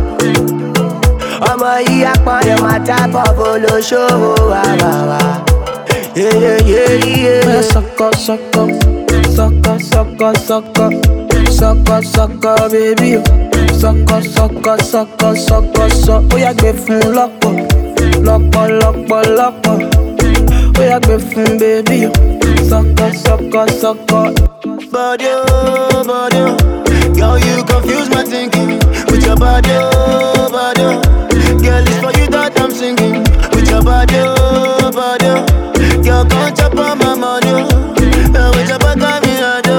[1.50, 5.20] ọmọ yìí apọ̀nrẹ̀ máa tábọ̀ bolóṣòwò wà wà wà.
[6.14, 8.66] Bóyá sọ́kọ̀ sọ́kọ̀
[9.36, 10.88] sọ́kọ̀ sọ́kọ̀ sọ́kọ̀
[11.58, 13.22] sọ́kọ̀ sọ́kọ̀ bébí o.
[13.80, 16.18] Sọ́kọ̀ sọ́kọ̀ sọ́kọ̀ sọ́kọ̀ sọ́.
[16.28, 17.52] Bóyá gbé fún lọ́pọ̀
[18.26, 19.76] lọ́pọ̀ lọ́pọ̀ lọ́pọ̀.
[20.74, 22.12] Bóyá gbé fún bébí o.
[22.68, 24.26] Sọ́kọ̀ sọ́kọ̀ sọ́kọ̀.
[24.92, 26.56] Body, oh, body, oh.
[27.18, 28.78] Girl, you confuse my thinking
[29.10, 30.82] with your body, oh, body.
[30.82, 31.00] oh.
[31.62, 33.22] Girl, it's for you that I'm singing
[33.54, 35.26] with your body, oh, body.
[35.28, 36.02] oh.
[36.02, 38.52] Girl, come chop on my money, oh.
[38.56, 39.76] With your back of me, I do.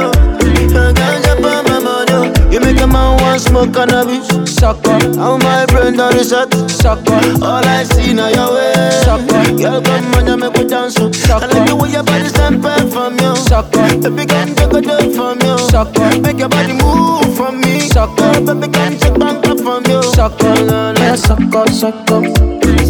[0.71, 2.51] Come chop on my money, oh.
[2.51, 4.27] You make a man want smoke cannabis.
[4.55, 6.53] Sucker, How my brain on the shot.
[6.69, 8.73] sucker, All I see now your way.
[9.03, 9.57] Sucker.
[9.57, 10.95] Girl, come on, you make me dance.
[10.99, 11.09] oh.
[11.33, 13.35] I like the way your body sample from you.
[13.35, 15.57] sucker, Baby, come take a dip from you.
[15.69, 16.21] sucker.
[16.21, 17.79] Make your body move from me.
[17.89, 18.41] Sucker.
[18.45, 20.01] Baby, come check back up from you.
[20.03, 22.21] Sucker, bóyá sọ́kọ̀ sọ́kọ̀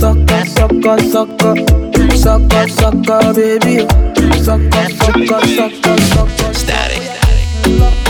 [0.01, 1.53] sọ́kọ̀ sọ́kọ̀ sọ́kọ̀
[2.23, 3.87] sọ́kọ̀ sọ́kọ̀ bébí o.
[4.45, 6.53] Sọ́kọ̀ sọ́kọ̀ sọ́kọ̀ sọ́kọ̀.
[6.59, 8.08] Static.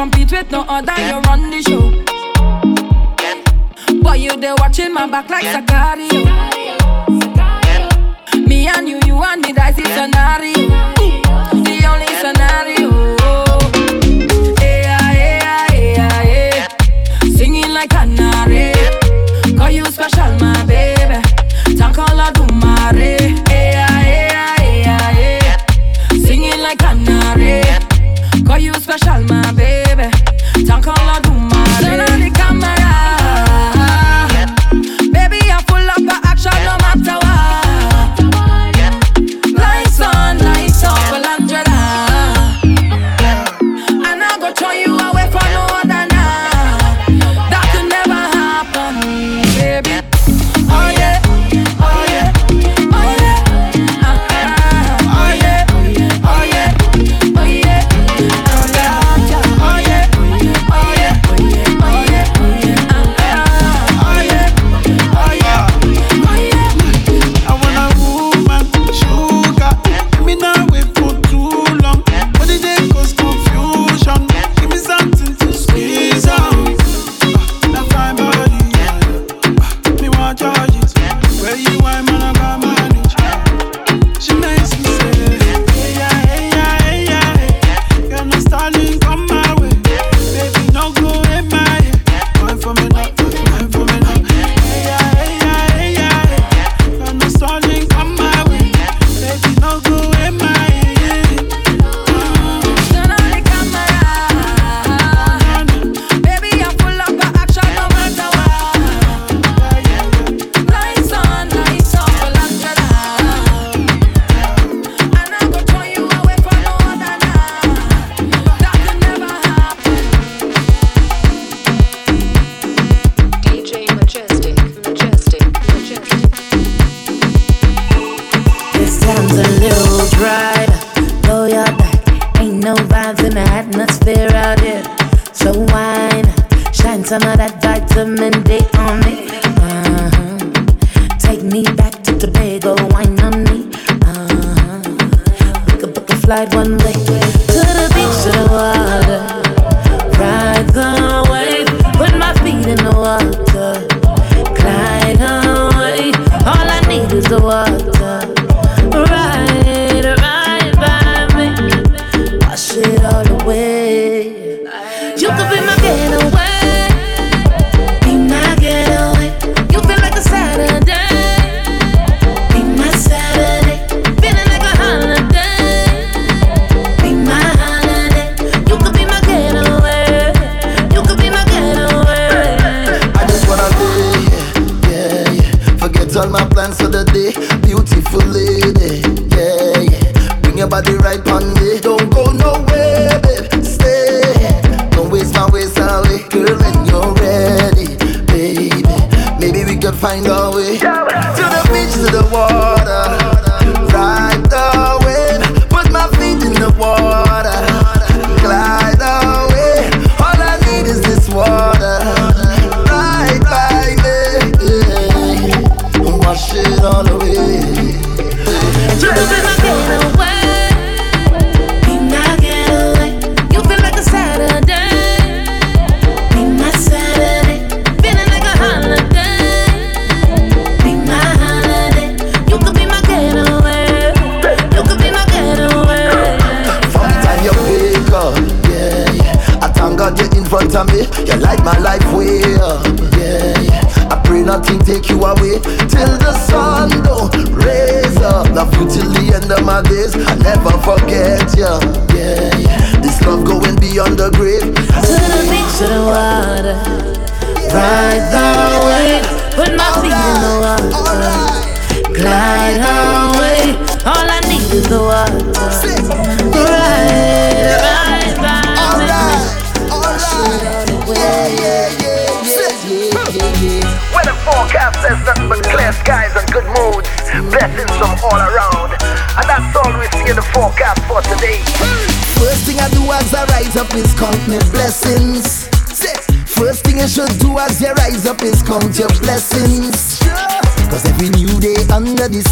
[0.00, 1.90] Compete with no other, you run the show.
[4.00, 6.24] Boy, you there watching my back like Sicario.
[8.48, 10.68] Me and you, you and me, that's the scenario.
[11.66, 12.90] The only scenario.
[14.58, 17.30] Hey, ah, hey, ah, hey, ah, hey.
[17.36, 18.09] Singing like canary.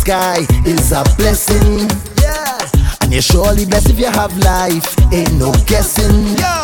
[0.08, 1.84] sky is a blessing.
[2.24, 2.56] Yeah.
[3.04, 4.88] And you're surely blessed if you have life.
[5.12, 6.32] Ain't no guessing.
[6.32, 6.56] Yo,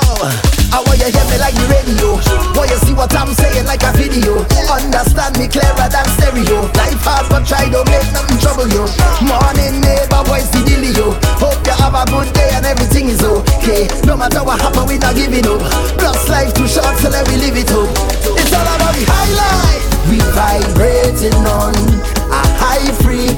[0.72, 2.16] I want you hear me like the radio.
[2.56, 4.40] Want you see what I'm saying like a video.
[4.72, 6.72] Understand me clearer than stereo.
[6.72, 8.88] Life hard but try don't make nothing trouble you.
[9.20, 11.12] Morning neighbor, voice the dealio.
[11.36, 13.92] Hope you have a good day and everything is okay.
[14.08, 15.60] No matter what happen, we not giving up.
[16.00, 18.13] Plus life too short, so let me live it up.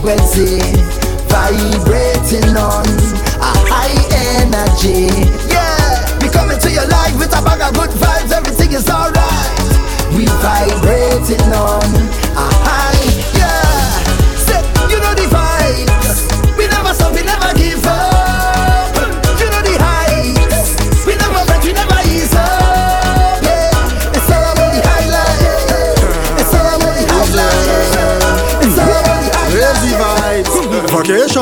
[0.07, 0.61] frequency,
[1.27, 2.87] vibrating on
[3.43, 3.91] a high
[4.39, 5.11] energy.
[5.51, 8.31] Yeah, we coming to your life with a bag of good vibes.
[8.31, 10.15] Everything is alright.
[10.17, 11.96] We vibrating on.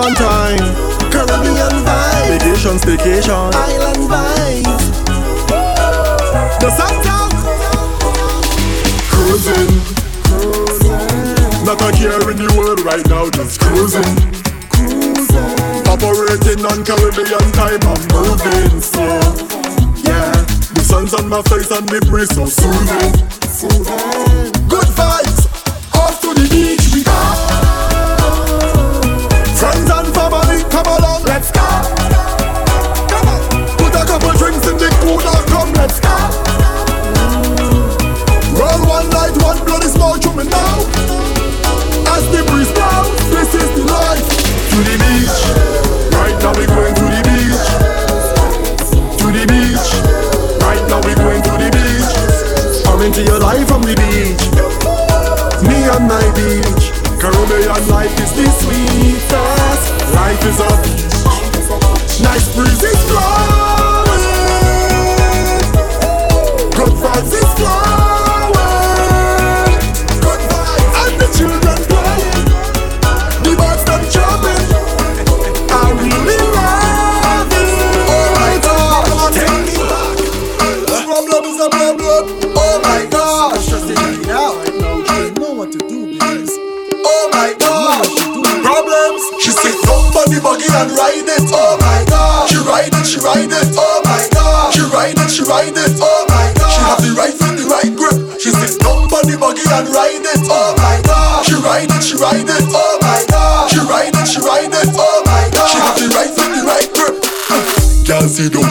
[0.04, 0.58] on time.
[1.10, 2.38] Caribbean vibe.
[2.38, 3.54] Vacation, staycation.
[3.54, 4.68] Island vibe.
[6.60, 7.32] The sun's out.
[9.12, 9.72] Cruising.
[11.64, 14.12] Not a care in the world right now, just cruising.
[15.88, 19.20] Operating on Caribbean time, I'm moving slow.
[20.04, 20.32] Yeah,
[20.74, 23.12] the sun's on my face and the breeze so soothing.
[24.68, 25.46] Good vibes,
[25.94, 26.73] off to the beat.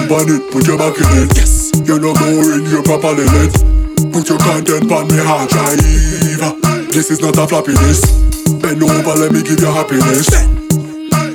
[0.03, 1.37] Can't see don't on it, put your back in it.
[1.37, 3.53] Yes, you're not boring, you're properly lit.
[4.11, 5.79] Put your content on me hard drive.
[6.91, 8.03] This is not a floppiness.
[8.61, 10.27] Bend over, let me give you happiness.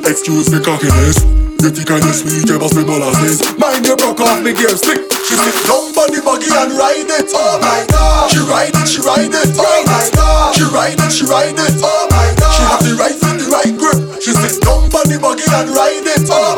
[0.04, 1.24] Excuse me cockiness.
[1.58, 3.42] You think I'm sweet, you must be molasses.
[3.58, 5.02] Mind you broke off me gear stick.
[5.26, 7.26] She said, nobody buggy and ride it.
[7.34, 8.30] Oh my god.
[8.30, 9.58] She ride it, she ride it.
[9.58, 10.54] Oh my god.
[10.54, 11.74] She ride it, she ride it.
[11.82, 12.54] Oh my god.
[12.54, 14.22] She have the right foot, the right grip.
[14.22, 16.30] She said, nobody buggy and ride it.
[16.30, 16.57] Oh my god.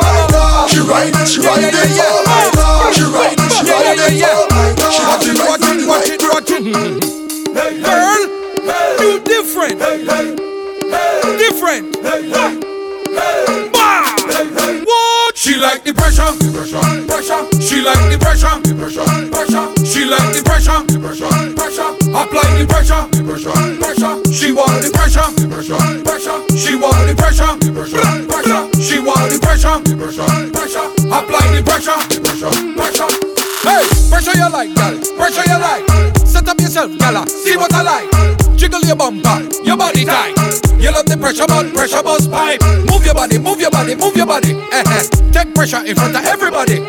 [1.01, 1.73] ride it, she ride it.
[2.25, 2.93] My god.
[2.93, 4.11] She ride it, she ride it.
[4.91, 6.65] She the right foot, the right grip.
[7.81, 8.21] Girl,
[9.01, 9.77] you different.
[11.39, 11.85] Different.
[13.71, 14.15] Bah!
[14.85, 15.37] What?
[15.37, 17.61] She like the pressure, pressure, pressure.
[17.61, 18.70] She like the pressure.
[31.81, 33.09] Pressure, pressure, pressure.
[33.65, 34.93] Hey, pressure you like, gal.
[35.17, 35.85] Pressure you like.
[36.25, 37.27] Set up yourself, gala.
[37.27, 38.57] See what I like.
[38.57, 40.37] Jiggle your bumper, your body tight.
[40.77, 42.61] You love the pressure, but pressure bust pipe.
[42.85, 44.53] Move your body, move your body, move your body.
[44.71, 45.03] Eh eh.
[45.31, 46.85] Take pressure in front of everybody.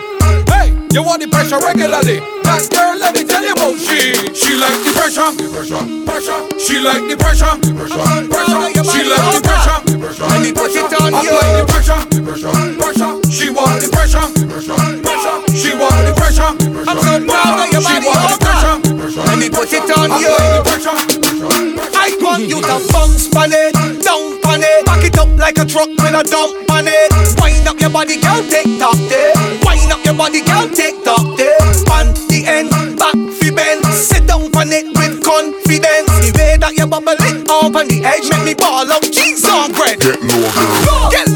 [0.52, 2.20] Hey, you want the pressure regularly.
[2.44, 4.12] That girl, let me tell you about she.
[4.36, 6.40] She like the pressure, pressure, pressure.
[6.60, 8.60] She like the pressure, pressure, pressure.
[8.92, 10.28] She like the pressure, pressure.
[10.28, 11.32] Let me put it on you.
[11.32, 12.00] Apply the pressure,
[12.32, 13.12] pressure, pressure.
[13.28, 14.72] She want the pressure, pressure,
[15.04, 15.36] pressure.
[15.52, 16.48] She want the pressure.
[16.88, 18.00] I'm so proud of your body.
[18.00, 19.20] She want the oh pressure.
[19.28, 20.32] Let me put it on you.
[20.32, 21.92] Apply the pressure, pressure.
[21.92, 25.66] I want you to bounce on it, down on it, back it up like a
[25.68, 27.12] truck with a dump on it.
[27.36, 29.36] Wind up your body, girl, take top there.
[29.68, 31.60] Wind up your body, girl, take top there.
[31.92, 36.08] On the end, back fi bend, sit down on it with confidence.
[36.24, 39.44] The way that you bubble it up on the edge, make me ball out cheese
[39.44, 40.00] on bread.
[40.00, 41.10] Get low, girl.
[41.12, 41.31] Get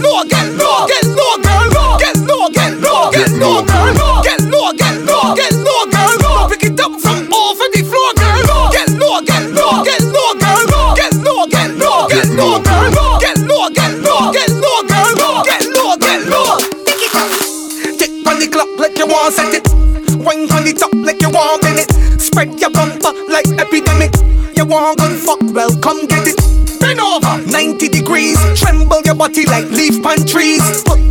[28.07, 28.39] degrees.
[28.61, 30.83] Tremble your body like leaf pan trees.
[30.85, 31.06] Put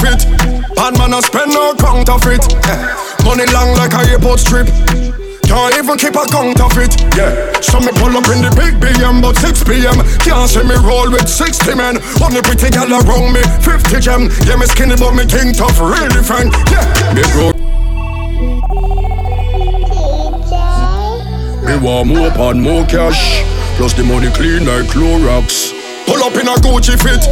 [0.00, 0.24] fit.
[0.74, 2.44] Bad man a spend no counterfeit.
[2.66, 3.00] Eh.
[3.24, 4.66] Money long like a airport strip.
[5.44, 7.34] Can't even keep a count of it, yeah.
[7.60, 9.98] So me pull up in the big BM, but 6 p.m.
[10.22, 11.98] Can't see me roll with 60 men.
[12.22, 14.30] Only pretty gal around me, 50 gem.
[14.46, 16.86] Yeah, me skinny, but me king tough, really friend, yeah.
[17.14, 17.50] Me grow.
[21.66, 23.42] Me want more pan, more cash.
[23.76, 25.79] Plus the money clean like Clorox.
[26.10, 27.22] Pull up in a Gucci fit.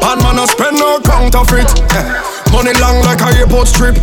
[0.00, 1.68] Bad man a spend no counterfeit.
[1.92, 2.50] Eh.
[2.50, 3.94] Money long like a airport strip.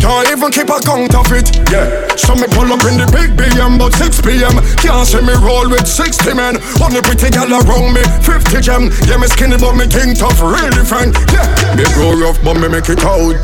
[0.00, 2.06] Can't even keep a count of it, yeah.
[2.14, 4.54] So me pull up in the big BM, but 6 p.m.
[4.78, 6.60] Can't see me roll with 60 men.
[6.78, 8.92] Only pretty gal around me, 50 gem.
[9.08, 11.48] Yeah, me skinny, but me king tough, really frank, yeah.
[11.74, 13.36] Me grow rough, but me make it out.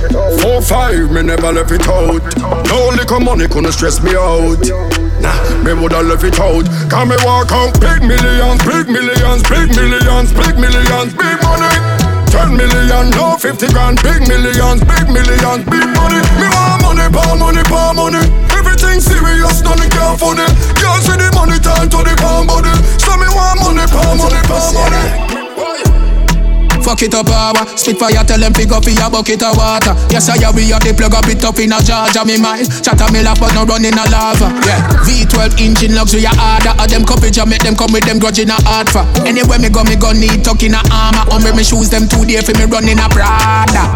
[0.44, 2.22] 4-5, me never left it out.
[2.68, 4.62] No little money couldn't stress me out.
[5.22, 6.66] Nah, me woulda left it out.
[6.90, 12.01] Can me walk out big millions, big millions, big millions, big millions, big money.
[12.33, 16.20] Ten million, no fifty grand, big millions, big millions, big money.
[16.41, 18.24] Me want money, power money, power money.
[18.57, 20.47] Everything serious, nothing can funny.
[20.80, 22.72] Girl see the money turn to the pound body.
[22.97, 25.41] So me want money, power money, power money.
[26.83, 27.55] Fuck it up, power.
[27.78, 29.95] Spit fire, tell them pick up in a bucket of water.
[30.11, 32.66] Yes, I we have the plug up it up in a Georgia, me mind.
[32.83, 34.51] Chatter me laugh, but no run in a lava.
[34.66, 34.83] Yeah.
[35.07, 36.74] V12 engine luxury harder.
[36.78, 39.07] Of them coverage, I make them come with them grudge in a hard for.
[39.22, 41.22] Anywhere me go, me go need tuck in a armor.
[41.30, 43.95] Umbre me shoes them two day for me running a Prada.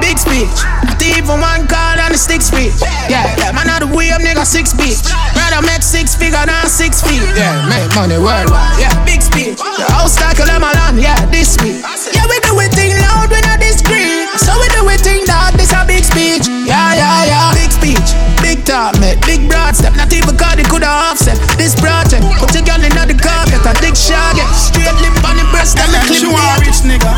[0.00, 0.52] Big speech.
[0.84, 2.74] Not even one card on the stick speech.
[3.08, 4.98] Yeah, yeah, man, out the way up, nigga, six feet.
[5.36, 7.22] Rather make six figure than six feet.
[7.36, 8.80] Yeah, make money worldwide.
[8.80, 9.58] Yeah, big speech.
[9.58, 11.84] The house tackle them along, yeah, this week.
[11.84, 14.26] Yeah, we do it thing loud, we not discreet.
[14.40, 16.48] So we do it thing that this a big speech.
[16.66, 17.54] Yeah, yeah, yeah.
[17.54, 18.08] Big speech,
[18.42, 19.20] big talk, mate.
[19.28, 19.94] Big broad step.
[19.94, 22.24] Not even cause it coulda offset this project.
[22.40, 25.46] Put your girl in the car, get a dick shot, get straight lip on the
[25.52, 26.18] breast, and the clip.
[26.18, 27.12] She want rich nigga,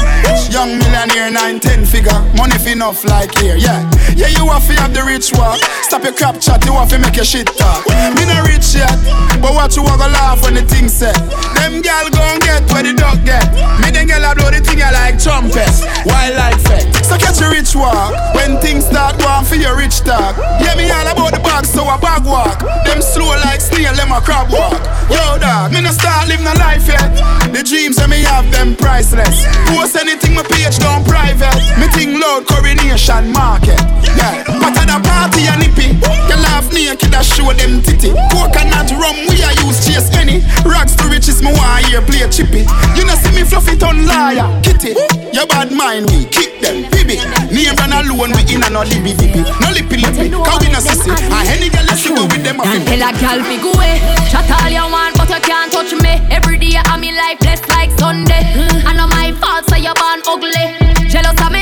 [0.53, 3.82] young millionaire, nine ten figure, money fi enough like here, yeah.
[4.14, 5.59] Yeah, you have to have the rich walk.
[5.82, 7.82] Stop your crap chat, you have make your shit talk.
[8.14, 8.95] Me not rich yet,
[9.43, 11.18] but what you to laugh when the thing set.
[11.59, 13.51] Them gal gon' get where the dog get.
[13.82, 16.86] Me them gal a blow the thing I like trumpets, wild like fed.
[17.03, 20.38] So catch your rich walk when things start going for your rich talk.
[20.62, 22.62] Yeah, me all about the bag, so I bag walk.
[22.86, 24.78] Them slow like snail, them a crab walk.
[25.11, 27.11] Yo, dog, me no start live no life yet.
[27.51, 29.43] The dreams that me have them priceless.
[29.74, 31.59] Post anything my page down private.
[31.81, 33.81] Me think loud coronation market.
[34.12, 38.12] Yeah, but at the party and nippy, you laugh naked I show them titty.
[38.28, 40.45] Coconut rum we a use chase any.
[40.68, 42.68] Rags to riches me want hear play chippy.
[42.93, 44.93] You know see me fluffy ton liar, kitty.
[45.33, 47.16] Your bad mind we kick them, baby.
[47.49, 49.41] Name run alone we in a no libby dibby.
[49.64, 51.09] No lippy lippy, cause we no sissy.
[51.16, 53.97] And any girl you see with them a Can't tell a gal fi go away.
[54.28, 56.20] Shut all you want, but you can't touch me.
[56.28, 58.45] Every day I'm in life blessed like Sunday.
[58.85, 60.76] I know my fault, so you born ugly.
[61.09, 61.60] Jealous of me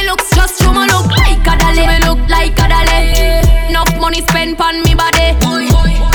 [0.60, 1.82] you me look like a dolly.
[1.82, 3.70] You Me look like a dolly.
[3.70, 5.36] Enough money spent on me body.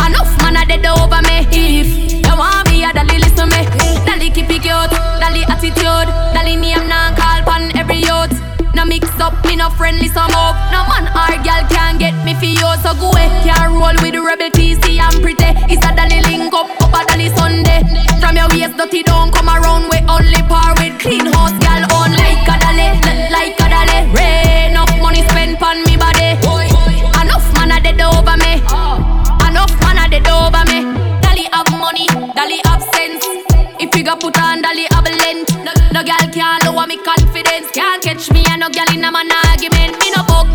[0.05, 1.47] Enough man a dead over me.
[1.51, 1.89] If
[2.25, 3.61] you want me, a dolly listen me.
[4.05, 8.33] Dolly keep it cute, dolly attitude, dolly name now call pon every youth.
[8.75, 10.55] No mix up, me no friendly some up.
[10.73, 13.29] No man or girl can get me for you, so go away.
[13.45, 15.51] Can't roll with the rebel TC and pretty.
[15.71, 17.81] It's a dolly link up, up a dolly Sunday.
[18.19, 22.22] From your waist dirty don't come around with only par with clean house girl on
[38.63, 39.91] no girl in a man argument.
[39.99, 40.47] Me no book,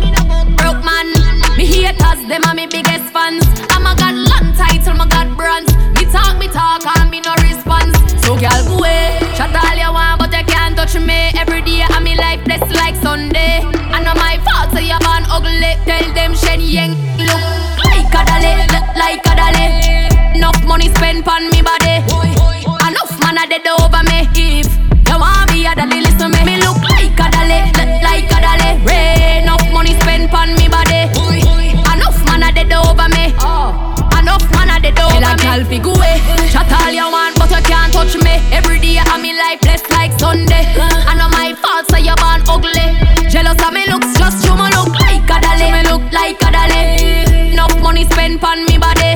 [0.56, 1.12] broke man.
[1.58, 3.44] Me haters, them are me biggest fans.
[3.68, 5.68] I'm a god long title, my god brands.
[5.92, 7.92] Me talk, me talk, and me no response.
[8.24, 11.36] So girl go away, shut all you want, but you can't touch me.
[11.36, 13.60] Every day I'm me life blessed like Sunday.
[13.92, 15.76] I know my fault, so you born ugly.
[15.84, 16.96] Tell them Shen Yang
[17.28, 17.44] look
[17.84, 19.68] like a dolly, look like a dolly.
[20.38, 21.77] Enough money spent on me body.
[39.14, 40.64] of me life blessed like Sunday.
[40.76, 42.86] I know my fault, so you're born ugly.
[43.28, 45.66] Jealous of me looks, just you me look like a dolly.
[45.66, 47.52] You me look like a dolly.
[47.52, 49.07] Enough money spent on me body.